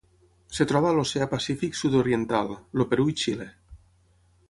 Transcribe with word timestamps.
Es 0.55 0.61
troba 0.71 0.89
a 0.91 0.93
l'Oceà 0.99 1.27
Pacífic 1.35 1.79
sud-oriental: 1.83 2.53
el 2.79 2.89
Perú 2.95 3.09
i 3.15 3.19
Xile. 3.25 3.51